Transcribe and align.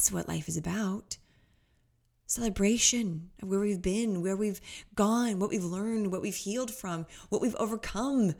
That's 0.00 0.10
what 0.10 0.28
life 0.28 0.48
is 0.48 0.56
about. 0.56 1.18
Celebration 2.24 3.32
of 3.42 3.50
where 3.50 3.60
we've 3.60 3.82
been, 3.82 4.22
where 4.22 4.34
we've 4.34 4.58
gone, 4.94 5.38
what 5.38 5.50
we've 5.50 5.62
learned, 5.62 6.10
what 6.10 6.22
we've 6.22 6.34
healed 6.34 6.70
from, 6.70 7.04
what 7.28 7.42
we've 7.42 7.54
overcome, 7.56 8.34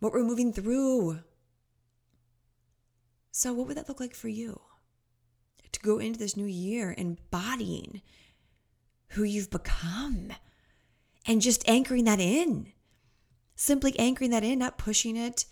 what 0.00 0.12
we're 0.12 0.22
moving 0.22 0.52
through. 0.52 1.20
So, 3.30 3.54
what 3.54 3.68
would 3.68 3.78
that 3.78 3.88
look 3.88 4.00
like 4.00 4.14
for 4.14 4.28
you? 4.28 4.60
To 5.72 5.80
go 5.80 5.98
into 5.98 6.18
this 6.18 6.36
new 6.36 6.44
year 6.44 6.94
embodying 6.98 8.02
who 9.12 9.22
you've 9.22 9.48
become 9.48 10.32
and 11.24 11.40
just 11.40 11.66
anchoring 11.66 12.04
that 12.04 12.20
in. 12.20 12.70
Simply 13.56 13.98
anchoring 13.98 14.28
that 14.32 14.44
in, 14.44 14.58
not 14.58 14.76
pushing 14.76 15.16
it, 15.16 15.46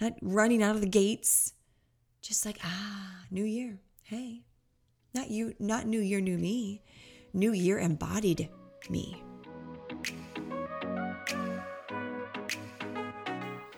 not 0.00 0.12
running 0.22 0.62
out 0.62 0.76
of 0.76 0.80
the 0.80 0.86
gates. 0.86 1.54
Just 2.22 2.44
like, 2.44 2.58
ah, 2.62 3.24
new 3.30 3.44
year. 3.44 3.80
Hey, 4.02 4.42
not 5.14 5.30
you, 5.30 5.54
not 5.58 5.86
new 5.86 6.00
year, 6.00 6.20
new 6.20 6.36
me. 6.36 6.82
New 7.32 7.52
year 7.52 7.78
embodied 7.78 8.50
me. 8.90 9.22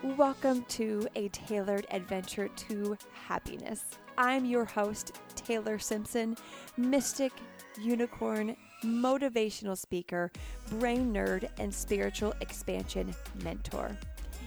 Welcome 0.02 0.64
to 0.70 1.06
a 1.14 1.28
tailored 1.28 1.86
adventure 1.92 2.48
to 2.48 2.98
happiness. 3.12 3.84
I'm 4.18 4.44
your 4.44 4.64
host, 4.64 5.20
Taylor 5.36 5.78
Simpson, 5.78 6.36
mystic, 6.76 7.32
unicorn, 7.80 8.56
motivational 8.84 9.78
speaker, 9.78 10.32
brain 10.68 11.14
nerd, 11.14 11.48
and 11.60 11.72
spiritual 11.72 12.34
expansion 12.40 13.14
mentor. 13.44 13.96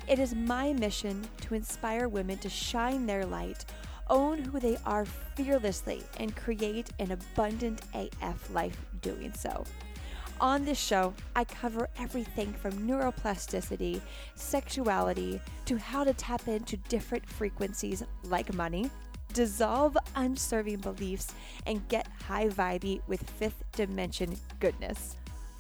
It 0.07 0.19
is 0.19 0.35
my 0.35 0.71
mission 0.73 1.27
to 1.41 1.55
inspire 1.55 2.07
women 2.07 2.37
to 2.39 2.49
shine 2.49 3.07
their 3.07 3.25
light, 3.25 3.65
own 4.09 4.39
who 4.39 4.59
they 4.59 4.77
are 4.85 5.05
fearlessly, 5.05 6.03
and 6.19 6.35
create 6.35 6.89
an 6.99 7.11
abundant 7.11 7.81
AF 7.93 8.49
life 8.51 8.77
doing 9.01 9.33
so. 9.33 9.63
On 10.41 10.65
this 10.65 10.77
show, 10.77 11.13
I 11.35 11.45
cover 11.45 11.89
everything 11.97 12.51
from 12.53 12.73
neuroplasticity, 12.87 14.01
sexuality, 14.35 15.39
to 15.65 15.77
how 15.77 16.03
to 16.03 16.13
tap 16.13 16.47
into 16.47 16.75
different 16.75 17.25
frequencies 17.25 18.03
like 18.23 18.53
money, 18.53 18.91
dissolve 19.31 19.97
unserving 20.15 20.77
beliefs, 20.77 21.33
and 21.65 21.87
get 21.87 22.07
high 22.27 22.49
vibey 22.49 23.01
with 23.07 23.29
fifth 23.29 23.63
dimension 23.71 24.35
goodness. 24.59 25.15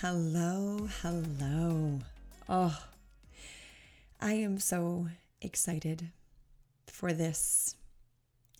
hello, 0.00 0.88
hello. 1.02 1.98
Oh, 2.48 2.84
I 4.20 4.34
am 4.34 4.60
so 4.60 5.08
excited 5.42 6.10
for 6.86 7.12
this 7.12 7.74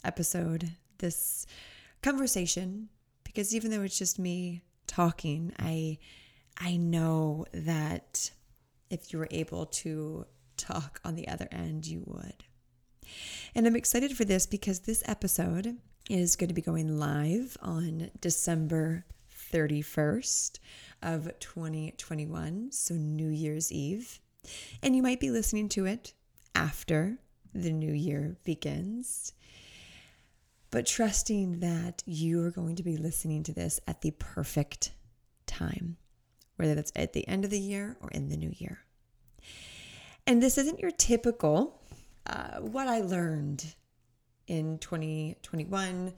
episode, 0.02 0.72
this 0.98 1.46
conversation 2.02 2.88
because 3.22 3.54
even 3.54 3.70
though 3.70 3.82
it's 3.82 3.98
just 3.98 4.18
me 4.18 4.62
talking, 4.88 5.52
I 5.60 5.98
I 6.58 6.76
know 6.76 7.46
that 7.52 8.32
if 8.90 9.12
you 9.12 9.20
were 9.20 9.28
able 9.30 9.66
to 9.66 10.26
talk 10.56 11.00
on 11.04 11.14
the 11.14 11.28
other 11.28 11.46
end, 11.52 11.86
you 11.86 12.02
would. 12.04 12.42
And 13.54 13.64
I'm 13.64 13.76
excited 13.76 14.16
for 14.16 14.24
this 14.24 14.44
because 14.44 14.80
this 14.80 15.04
episode 15.06 15.76
is 16.10 16.34
going 16.34 16.48
to 16.48 16.54
be 16.54 16.62
going 16.62 16.98
live 16.98 17.56
on 17.62 18.10
December 18.20 19.04
31st 19.52 20.58
of 21.02 21.38
2021, 21.38 22.72
so 22.72 22.94
New 22.94 23.28
Year's 23.28 23.72
Eve. 23.72 24.20
And 24.82 24.94
you 24.96 25.02
might 25.02 25.20
be 25.20 25.30
listening 25.30 25.68
to 25.70 25.86
it 25.86 26.14
after 26.54 27.18
the 27.54 27.72
new 27.72 27.92
year 27.92 28.36
begins 28.44 29.32
but 30.70 30.86
trusting 30.86 31.60
that 31.60 32.02
you 32.06 32.44
are 32.44 32.50
going 32.50 32.76
to 32.76 32.82
be 32.82 32.96
listening 32.96 33.42
to 33.44 33.52
this 33.52 33.80
at 33.86 34.02
the 34.02 34.10
perfect 34.12 34.92
time, 35.46 35.96
whether 36.56 36.74
that's 36.74 36.92
at 36.94 37.12
the 37.12 37.26
end 37.26 37.44
of 37.44 37.50
the 37.50 37.58
year 37.58 37.96
or 38.00 38.10
in 38.10 38.28
the 38.28 38.36
new 38.36 38.52
year. 38.56 38.80
And 40.26 40.42
this 40.42 40.58
isn't 40.58 40.80
your 40.80 40.90
typical 40.90 41.80
uh, 42.26 42.58
what 42.60 42.86
I 42.86 43.00
learned 43.00 43.64
in 44.46 44.78
2021, 44.78 46.12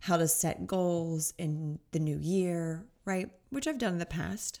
how 0.00 0.16
to 0.16 0.26
set 0.28 0.66
goals 0.66 1.34
in 1.38 1.78
the 1.92 1.98
new 1.98 2.18
year, 2.18 2.84
right? 3.04 3.30
Which 3.50 3.66
I've 3.66 3.78
done 3.78 3.94
in 3.94 3.98
the 3.98 4.06
past. 4.06 4.60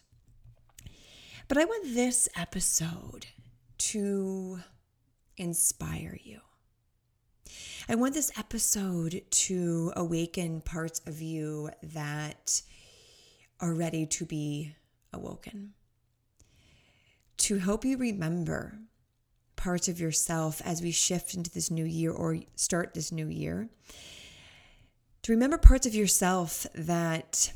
But 1.48 1.58
I 1.58 1.64
want 1.64 1.94
this 1.94 2.28
episode 2.36 3.26
to 3.78 4.60
inspire 5.36 6.18
you 6.22 6.40
I 7.88 7.96
want 7.96 8.14
this 8.14 8.30
episode 8.38 9.22
to 9.30 9.92
awaken 9.96 10.60
parts 10.60 11.00
of 11.06 11.20
you 11.20 11.70
that 11.82 12.62
are 13.58 13.74
ready 13.74 14.06
to 14.06 14.24
be 14.24 14.76
awoken, 15.12 15.72
to 17.38 17.58
help 17.58 17.84
you 17.84 17.96
remember 17.96 18.78
parts 19.56 19.88
of 19.88 19.98
yourself 19.98 20.62
as 20.64 20.82
we 20.82 20.92
shift 20.92 21.34
into 21.34 21.50
this 21.50 21.70
new 21.70 21.84
year 21.84 22.12
or 22.12 22.38
start 22.54 22.94
this 22.94 23.10
new 23.10 23.26
year. 23.26 23.68
To 25.22 25.32
remember 25.32 25.58
parts 25.58 25.86
of 25.86 25.94
yourself 25.94 26.66
that 26.74 27.52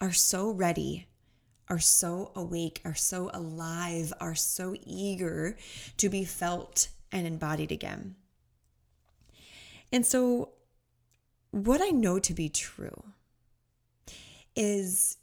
are 0.00 0.12
so 0.12 0.50
ready, 0.50 1.06
are 1.68 1.78
so 1.78 2.32
awake, 2.34 2.80
are 2.84 2.94
so 2.94 3.30
alive, 3.32 4.12
are 4.20 4.34
so 4.34 4.74
eager 4.84 5.56
to 5.96 6.08
be 6.08 6.24
felt 6.24 6.88
and 7.12 7.26
embodied 7.26 7.70
again. 7.70 8.16
And 9.92 10.04
so, 10.04 10.50
what 11.52 11.80
I 11.80 11.90
know 11.90 12.18
to 12.18 12.34
be 12.34 12.48
true 12.48 13.12
is, 14.56 15.18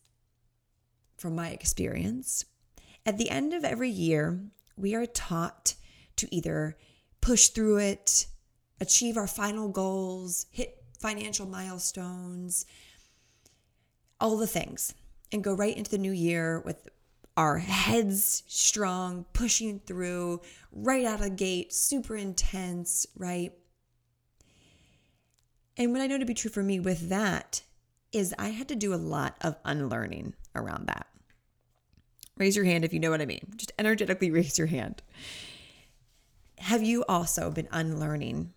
from 1.17 1.35
my 1.35 1.49
experience, 1.49 2.45
at 3.05 3.17
the 3.17 3.29
end 3.29 3.53
of 3.53 3.65
every 3.65 3.89
year, 3.89 4.39
we 4.77 4.95
are 4.95 5.05
taught 5.05 5.75
to 6.15 6.33
either 6.33 6.77
push 7.19 7.49
through 7.49 7.79
it, 7.79 8.27
achieve 8.79 9.17
our 9.17 9.27
final 9.27 9.67
goals, 9.67 10.45
hit 10.49 10.82
financial 11.03 11.45
milestones, 11.45 12.65
all 14.21 14.37
the 14.37 14.47
things, 14.47 14.95
and 15.33 15.43
go 15.43 15.53
right 15.53 15.75
into 15.75 15.91
the 15.91 15.97
new 15.97 16.13
year 16.13 16.61
with 16.61 16.87
our 17.35 17.57
heads 17.57 18.43
strong, 18.47 19.25
pushing 19.33 19.79
through 19.79 20.39
right 20.71 21.03
out 21.03 21.15
of 21.15 21.19
the 21.19 21.29
gate, 21.29 21.73
super 21.73 22.15
intense, 22.15 23.05
right? 23.17 23.51
And 25.75 25.91
what 25.91 25.99
I 25.99 26.07
know 26.07 26.17
to 26.17 26.25
be 26.25 26.33
true 26.33 26.49
for 26.49 26.63
me 26.63 26.79
with 26.79 27.09
that 27.09 27.63
is 28.13 28.33
I 28.39 28.49
had 28.49 28.69
to 28.69 28.75
do 28.75 28.93
a 28.93 28.95
lot 28.95 29.35
of 29.41 29.57
unlearning 29.65 30.35
around 30.55 30.87
that. 30.87 31.07
Raise 32.37 32.55
your 32.55 32.63
hand 32.63 32.85
if 32.85 32.93
you 32.93 33.01
know 33.01 33.11
what 33.11 33.21
I 33.21 33.25
mean. 33.25 33.45
Just 33.57 33.73
energetically 33.77 34.31
raise 34.31 34.57
your 34.57 34.67
hand. 34.67 35.03
Have 36.59 36.81
you 36.81 37.03
also 37.09 37.51
been 37.51 37.67
unlearning 37.73 38.53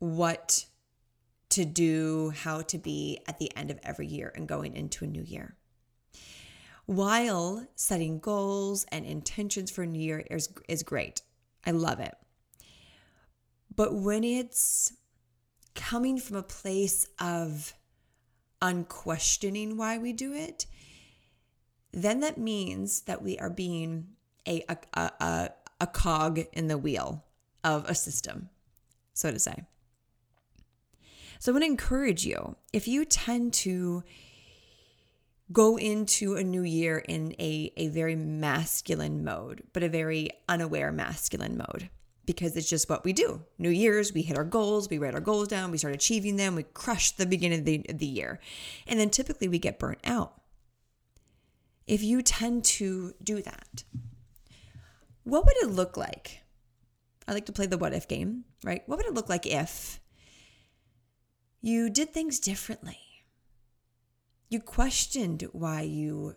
what 0.00 0.66
to 1.56 1.64
do, 1.64 2.34
how 2.36 2.60
to 2.60 2.76
be 2.76 3.18
at 3.26 3.38
the 3.38 3.50
end 3.56 3.70
of 3.70 3.80
every 3.82 4.06
year 4.06 4.30
and 4.34 4.46
going 4.46 4.76
into 4.76 5.06
a 5.06 5.08
new 5.08 5.22
year? 5.22 5.56
While 6.84 7.66
setting 7.74 8.18
goals 8.18 8.84
and 8.92 9.06
intentions 9.06 9.70
for 9.70 9.82
a 9.82 9.86
new 9.86 9.98
year 9.98 10.22
is, 10.30 10.50
is 10.68 10.82
great. 10.82 11.22
I 11.64 11.70
love 11.70 11.98
it. 11.98 12.14
But 13.74 13.94
when 13.94 14.22
it's 14.22 14.92
coming 15.74 16.18
from 16.18 16.36
a 16.36 16.42
place 16.42 17.06
of 17.18 17.72
unquestioning 18.60 19.78
why 19.78 19.96
we 19.96 20.12
do 20.12 20.34
it, 20.34 20.66
then 21.90 22.20
that 22.20 22.36
means 22.36 23.00
that 23.02 23.22
we 23.22 23.38
are 23.38 23.50
being 23.50 24.08
a, 24.46 24.62
a, 24.68 24.76
a, 24.94 25.50
a 25.80 25.86
cog 25.86 26.40
in 26.52 26.68
the 26.68 26.76
wheel 26.76 27.24
of 27.64 27.88
a 27.88 27.94
system, 27.94 28.50
so 29.14 29.30
to 29.30 29.38
say. 29.38 29.64
So 31.38 31.50
I 31.50 31.54
want 31.54 31.64
to 31.64 31.70
encourage 31.70 32.24
you 32.24 32.56
if 32.72 32.88
you 32.88 33.04
tend 33.04 33.52
to 33.54 34.02
go 35.52 35.76
into 35.76 36.34
a 36.34 36.42
new 36.42 36.62
year 36.62 36.98
in 36.98 37.34
a, 37.38 37.72
a 37.76 37.88
very 37.88 38.16
masculine 38.16 39.22
mode, 39.22 39.62
but 39.72 39.82
a 39.82 39.88
very 39.88 40.30
unaware 40.48 40.90
masculine 40.90 41.56
mode, 41.56 41.88
because 42.24 42.56
it's 42.56 42.68
just 42.68 42.90
what 42.90 43.04
we 43.04 43.12
do. 43.12 43.44
New 43.58 43.70
Year's, 43.70 44.12
we 44.12 44.22
hit 44.22 44.36
our 44.36 44.44
goals, 44.44 44.90
we 44.90 44.98
write 44.98 45.14
our 45.14 45.20
goals 45.20 45.48
down, 45.48 45.70
we 45.70 45.78
start 45.78 45.94
achieving 45.94 46.36
them, 46.36 46.56
we 46.56 46.64
crush 46.64 47.12
the 47.12 47.26
beginning 47.26 47.60
of 47.60 47.64
the, 47.64 47.86
of 47.88 47.98
the 47.98 48.06
year. 48.06 48.40
And 48.86 48.98
then 48.98 49.10
typically 49.10 49.46
we 49.46 49.60
get 49.60 49.78
burnt 49.78 50.00
out. 50.04 50.40
If 51.86 52.02
you 52.02 52.22
tend 52.22 52.64
to 52.64 53.14
do 53.22 53.40
that, 53.42 53.84
what 55.22 55.44
would 55.46 55.56
it 55.58 55.70
look 55.70 55.96
like? 55.96 56.40
I 57.28 57.32
like 57.32 57.46
to 57.46 57.52
play 57.52 57.66
the 57.66 57.78
what 57.78 57.92
if 57.92 58.08
game, 58.08 58.44
right? 58.64 58.82
What 58.86 58.96
would 58.96 59.06
it 59.06 59.14
look 59.14 59.28
like 59.28 59.46
if 59.46 60.00
you 61.60 61.90
did 61.90 62.12
things 62.12 62.38
differently? 62.38 62.98
You 64.48 64.60
questioned 64.60 65.48
why 65.52 65.82
you 65.82 66.36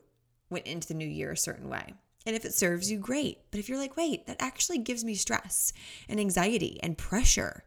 went 0.50 0.66
into 0.66 0.88
the 0.88 0.94
new 0.94 1.07
year 1.07 1.31
a 1.31 1.38
certain 1.38 1.69
way. 1.69 1.94
And 2.25 2.36
if 2.36 2.45
it 2.45 2.54
serves 2.54 2.92
you, 2.92 2.98
great. 2.98 3.39
But 3.51 3.60
if 3.60 3.69
you're 3.69 3.77
like, 3.77 3.95
wait, 3.95 4.27
that 4.27 4.38
actually 4.39 4.80
gives 4.80 5.04
me 5.04 5.16
stress 5.16 5.74
and 6.07 6.19
anxiety 6.19 6.80
and 6.81 6.98
pressure 6.98 7.63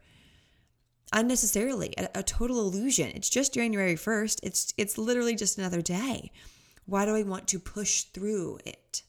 unnecessarily, 1.13 1.93
a, 1.97 2.09
a, 2.15 2.23
total 2.23 2.59
illusion. 2.59 3.11
It's 3.15 3.29
just 3.29 3.53
January 3.53 3.95
1st. 3.95 4.39
It's 4.43 4.73
it's 4.77 4.97
literally 4.97 5.35
just 5.35 5.57
another 5.57 5.81
day. 5.81 6.31
Why 6.85 7.05
do 7.05 7.15
I 7.15 7.23
want 7.23 7.47
to 7.49 7.59
push 7.59 8.03
through 8.03 8.59
it? 8.65 9.03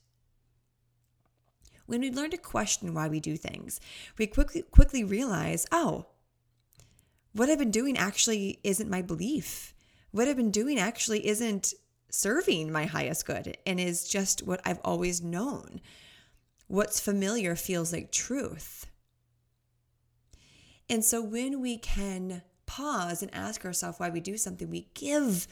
When 1.86 2.00
we 2.00 2.10
learn 2.10 2.30
to 2.30 2.36
question 2.36 2.94
why 2.94 3.08
we 3.08 3.20
do 3.20 3.36
things, 3.36 3.80
we 4.18 4.26
quickly 4.26 4.62
quickly 4.62 5.02
realize, 5.02 5.66
oh, 5.72 6.06
what 7.34 7.50
I've 7.50 7.58
been 7.58 7.70
doing 7.70 7.98
actually 7.98 8.60
isn't 8.62 8.88
my 8.88 9.02
belief. 9.02 9.74
What 10.12 10.28
I've 10.28 10.36
been 10.36 10.52
doing 10.52 10.78
actually 10.78 11.26
isn't 11.26 11.74
serving 12.08 12.70
my 12.70 12.86
highest 12.86 13.26
good 13.26 13.58
and 13.66 13.80
is 13.80 14.08
just 14.08 14.46
what 14.46 14.60
I've 14.64 14.80
always 14.84 15.20
known. 15.20 15.80
What's 16.68 17.00
familiar 17.00 17.56
feels 17.56 17.92
like 17.92 18.12
truth. 18.12 18.86
And 20.88 21.04
so 21.04 21.20
when 21.20 21.60
we 21.60 21.76
can 21.76 22.42
pause 22.66 23.20
and 23.20 23.34
ask 23.34 23.64
ourselves 23.64 23.98
why 23.98 24.10
we 24.10 24.20
do 24.20 24.36
something, 24.36 24.70
we 24.70 24.88
give 24.94 25.48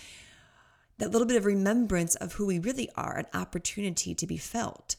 that 0.99 1.11
little 1.11 1.27
bit 1.27 1.37
of 1.37 1.45
remembrance 1.45 2.15
of 2.15 2.35
who 2.35 2.47
we 2.47 2.61
really 2.61 2.89
are 2.95 3.19
an 3.19 3.27
opportunity 3.35 4.15
to 4.15 4.27
be 4.27 4.37
felt. 4.37 4.95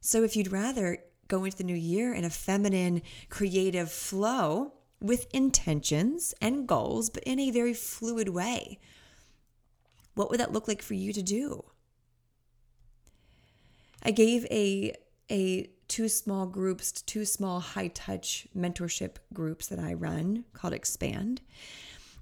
So 0.00 0.22
if 0.22 0.36
you'd 0.36 0.52
rather 0.52 0.98
go 1.28 1.44
into 1.44 1.56
the 1.56 1.64
new 1.64 1.74
year 1.74 2.12
in 2.12 2.24
a 2.24 2.30
feminine, 2.30 3.00
creative 3.30 3.90
flow 3.90 4.74
with 5.00 5.26
intentions 5.32 6.34
and 6.40 6.66
goals, 6.66 7.10
but 7.10 7.22
in 7.24 7.38
a 7.38 7.50
very 7.50 7.74
fluid 7.74 8.28
way, 8.28 8.78
what 10.14 10.30
would 10.30 10.40
that 10.40 10.52
look 10.52 10.66
like 10.66 10.82
for 10.82 10.94
you 10.94 11.12
to 11.12 11.22
do? 11.22 11.64
I 14.02 14.10
gave 14.10 14.44
a 14.46 14.94
a 15.30 15.70
two 15.88 16.08
small 16.08 16.46
groups, 16.46 16.92
two 17.02 17.24
small 17.24 17.60
high 17.60 17.88
touch 17.88 18.46
mentorship 18.56 19.16
groups 19.32 19.66
that 19.68 19.78
I 19.78 19.94
run 19.94 20.44
called 20.52 20.74
Expand. 20.74 21.40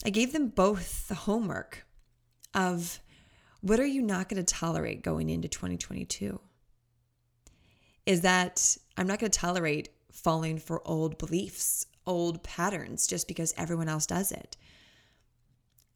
I 0.05 0.11
gave 0.11 0.33
them 0.33 0.49
both 0.49 1.09
the 1.09 1.15
homework 1.15 1.87
of 2.55 3.01
what 3.61 3.81
are 3.81 3.87
you 3.87 4.03
not 4.03 4.29
going 4.29 4.43
to 4.43 4.55
tolerate 4.55 5.03
going 5.03 5.31
into 5.31 5.49
2022? 5.49 6.41
Is 8.05 8.21
that 8.21 8.77
I'm 8.97 9.07
not 9.07 9.19
going 9.19 9.31
to 9.31 9.39
tolerate 9.39 9.89
falling 10.13 10.59
for 10.59 10.87
old 10.87 11.19
beliefs, 11.19 11.87
old 12.07 12.43
patterns 12.43 13.07
just 13.07 13.29
because 13.29 13.55
everyone 13.57 13.89
else 13.89 14.07
does 14.07 14.33
it. 14.33 14.57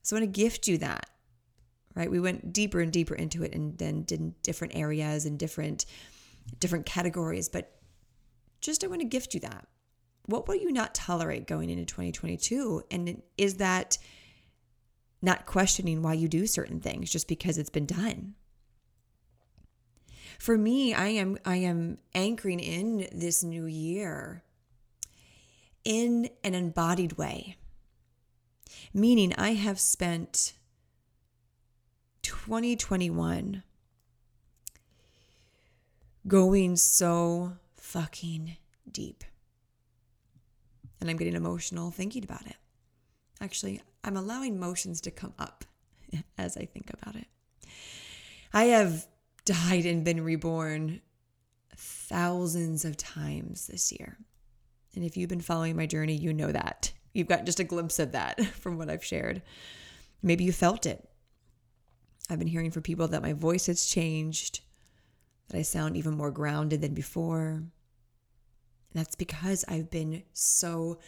So 0.02 0.16
I 0.16 0.20
want 0.20 0.34
to 0.34 0.40
gift 0.40 0.66
you 0.66 0.78
that 0.78 1.08
right? 1.94 2.10
We 2.10 2.20
went 2.20 2.52
deeper 2.52 2.80
and 2.80 2.92
deeper 2.92 3.14
into 3.14 3.42
it 3.42 3.54
and 3.54 3.76
then 3.78 4.02
did 4.02 4.40
different 4.42 4.76
areas 4.76 5.26
and 5.26 5.38
different 5.38 5.86
different 6.58 6.86
categories, 6.86 7.48
but 7.48 7.78
just 8.60 8.82
I 8.82 8.88
want 8.88 9.00
to 9.02 9.06
gift 9.06 9.34
you 9.34 9.40
that. 9.40 9.68
What 10.26 10.48
will 10.48 10.56
you 10.56 10.72
not 10.72 10.94
tolerate 10.94 11.46
going 11.46 11.70
into 11.70 11.84
2022? 11.84 12.82
And 12.90 13.22
is 13.36 13.56
that 13.56 13.98
not 15.22 15.46
questioning 15.46 16.02
why 16.02 16.14
you 16.14 16.28
do 16.28 16.46
certain 16.46 16.80
things 16.80 17.10
just 17.10 17.28
because 17.28 17.58
it's 17.58 17.70
been 17.70 17.86
done? 17.86 18.34
For 20.38 20.56
me, 20.56 20.94
I 20.94 21.08
am 21.08 21.38
I 21.44 21.56
am 21.56 21.98
anchoring 22.14 22.60
in 22.60 23.08
this 23.12 23.42
new 23.42 23.66
year 23.66 24.42
in 25.84 26.30
an 26.44 26.54
embodied 26.54 27.14
way. 27.14 27.56
Meaning 28.92 29.34
I 29.36 29.54
have 29.54 29.80
spent 29.80 30.54
2021 32.22 33.62
going 36.26 36.76
so 36.76 37.52
fucking 37.76 38.56
deep. 38.90 39.24
And 41.00 41.08
I'm 41.08 41.16
getting 41.16 41.34
emotional 41.34 41.90
thinking 41.90 42.24
about 42.24 42.46
it. 42.46 42.56
Actually, 43.40 43.80
I'm 44.04 44.16
allowing 44.16 44.54
emotions 44.54 45.00
to 45.02 45.10
come 45.10 45.32
up 45.38 45.64
as 46.38 46.56
I 46.56 46.66
think 46.66 46.90
about 46.92 47.16
it. 47.16 47.26
I 48.52 48.64
have 48.64 49.06
died 49.44 49.86
and 49.86 50.04
been 50.04 50.22
reborn 50.22 51.00
thousands 51.76 52.84
of 52.84 52.96
times 52.96 53.66
this 53.66 53.92
year. 53.92 54.18
And 54.94 55.04
if 55.04 55.16
you've 55.16 55.28
been 55.28 55.40
following 55.40 55.76
my 55.76 55.86
journey, 55.86 56.14
you 56.14 56.32
know 56.32 56.52
that. 56.52 56.92
You've 57.12 57.28
got 57.28 57.44
just 57.44 57.60
a 57.60 57.64
glimpse 57.64 57.98
of 57.98 58.12
that 58.12 58.44
from 58.54 58.78
what 58.78 58.90
I've 58.90 59.04
shared. 59.04 59.42
Maybe 60.22 60.44
you 60.44 60.52
felt 60.52 60.86
it. 60.86 61.08
I've 62.28 62.38
been 62.38 62.48
hearing 62.48 62.70
from 62.70 62.82
people 62.82 63.08
that 63.08 63.22
my 63.22 63.32
voice 63.32 63.66
has 63.66 63.86
changed, 63.86 64.60
that 65.48 65.58
I 65.58 65.62
sound 65.62 65.96
even 65.96 66.16
more 66.16 66.30
grounded 66.30 66.80
than 66.80 66.94
before. 66.94 67.48
And 67.48 67.70
that's 68.94 69.16
because 69.16 69.64
I've 69.66 69.90
been 69.90 70.22
so 70.32 71.00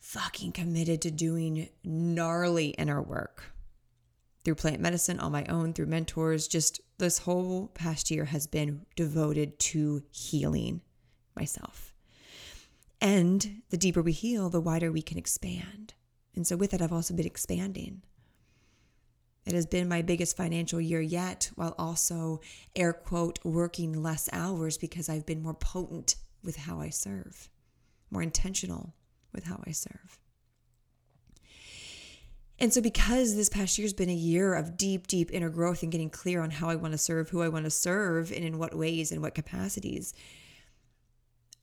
fucking 0.00 0.52
committed 0.52 1.02
to 1.02 1.10
doing 1.10 1.68
gnarly 1.84 2.68
inner 2.70 3.00
work 3.00 3.52
through 4.44 4.54
plant 4.54 4.80
medicine 4.80 5.20
on 5.20 5.32
my 5.32 5.44
own, 5.46 5.72
through 5.72 5.86
mentors. 5.86 6.48
Just 6.48 6.80
this 6.98 7.18
whole 7.18 7.68
past 7.68 8.10
year 8.10 8.26
has 8.26 8.46
been 8.46 8.86
devoted 8.96 9.58
to 9.58 10.02
healing 10.10 10.80
myself. 11.36 11.89
And 13.00 13.62
the 13.70 13.78
deeper 13.78 14.02
we 14.02 14.12
heal, 14.12 14.50
the 14.50 14.60
wider 14.60 14.92
we 14.92 15.02
can 15.02 15.18
expand. 15.18 15.94
And 16.34 16.46
so, 16.46 16.56
with 16.56 16.70
that, 16.70 16.82
I've 16.82 16.92
also 16.92 17.14
been 17.14 17.26
expanding. 17.26 18.02
It 19.46 19.54
has 19.54 19.66
been 19.66 19.88
my 19.88 20.02
biggest 20.02 20.36
financial 20.36 20.80
year 20.80 21.00
yet, 21.00 21.50
while 21.54 21.74
also, 21.78 22.40
air 22.76 22.92
quote, 22.92 23.38
working 23.42 24.02
less 24.02 24.28
hours 24.32 24.76
because 24.76 25.08
I've 25.08 25.26
been 25.26 25.42
more 25.42 25.54
potent 25.54 26.16
with 26.44 26.56
how 26.56 26.80
I 26.80 26.90
serve, 26.90 27.48
more 28.10 28.22
intentional 28.22 28.94
with 29.32 29.44
how 29.44 29.62
I 29.66 29.72
serve. 29.72 30.18
And 32.58 32.74
so, 32.74 32.82
because 32.82 33.34
this 33.34 33.48
past 33.48 33.78
year 33.78 33.86
has 33.86 33.94
been 33.94 34.10
a 34.10 34.14
year 34.14 34.52
of 34.52 34.76
deep, 34.76 35.06
deep 35.06 35.30
inner 35.32 35.48
growth 35.48 35.82
and 35.82 35.90
getting 35.90 36.10
clear 36.10 36.42
on 36.42 36.50
how 36.50 36.68
I 36.68 36.76
want 36.76 36.92
to 36.92 36.98
serve, 36.98 37.30
who 37.30 37.40
I 37.40 37.48
want 37.48 37.64
to 37.64 37.70
serve, 37.70 38.30
and 38.30 38.44
in 38.44 38.58
what 38.58 38.74
ways 38.76 39.10
and 39.10 39.22
what 39.22 39.34
capacities, 39.34 40.12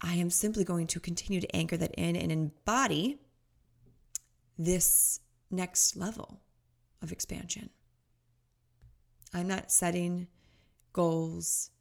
I 0.02 0.16
am 0.16 0.30
simply 0.30 0.64
going 0.64 0.88
to 0.88 1.00
continue 1.00 1.42
to 1.42 1.56
anchor 1.56 1.78
that 1.78 1.96
in 1.96 2.16
and 2.16 2.32
embody 2.32 3.20
this 4.58 5.20
next 5.50 5.96
level 5.96 6.42
of 7.02 7.12
expansion. 7.12 7.70
I'm 9.34 9.48
not 9.48 9.72
setting 9.72 10.28
goals. 10.94 11.72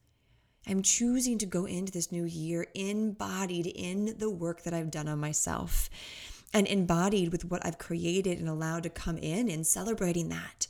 I'm 0.67 0.83
choosing 0.83 1.39
to 1.39 1.47
go 1.47 1.65
into 1.65 1.93
this 1.93 2.11
new 2.11 2.25
year 2.25 2.67
embodied 2.75 3.67
in 3.67 4.17
the 4.19 4.31
work 4.31 4.63
that 4.63 4.75
I've 4.75 4.91
done 4.91 5.09
on 5.09 5.21
myself 5.21 5.89
and 6.53 6.67
embodied 6.67 7.33
with 7.33 7.45
what 7.45 7.65
I've 7.65 7.79
created 7.79 8.39
and 8.39 8.49
allowed 8.49 8.83
to 8.85 8.91
come 8.91 9.19
in 9.19 9.49
and 9.49 9.67
celebrating 9.67 10.29
that. 10.31 10.69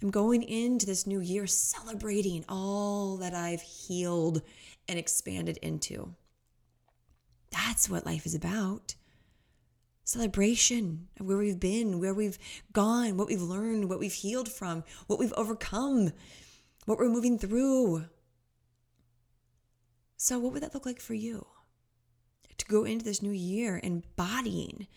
I'm 0.00 0.10
going 0.10 0.42
into 0.44 0.86
this 0.86 1.06
new 1.06 1.20
year 1.20 1.46
celebrating 1.46 2.44
all 2.48 3.16
that 3.16 3.34
I've 3.34 3.62
healed 3.62 4.42
and 4.88 4.98
expanded 4.98 5.58
into. 5.58 6.14
That's 7.50 7.88
what 7.88 8.06
life 8.06 8.26
is 8.26 8.34
about 8.34 8.94
celebration 10.08 11.06
of 11.20 11.26
where 11.26 11.36
we've 11.36 11.60
been, 11.60 12.00
where 12.00 12.14
we've 12.14 12.38
gone, 12.72 13.18
what 13.18 13.28
we've 13.28 13.42
learned, 13.42 13.90
what 13.90 13.98
we've 13.98 14.12
healed 14.12 14.50
from, 14.50 14.82
what 15.06 15.18
we've 15.18 15.34
overcome, 15.34 16.12
what 16.86 16.98
we're 16.98 17.10
moving 17.10 17.38
through. 17.38 18.06
So, 20.16 20.38
what 20.38 20.54
would 20.54 20.62
that 20.62 20.72
look 20.72 20.86
like 20.86 21.00
for 21.00 21.12
you? 21.12 21.46
To 22.56 22.64
go 22.64 22.84
into 22.84 23.04
this 23.04 23.22
new 23.22 23.32
year 23.32 23.78
embodying 23.82 24.88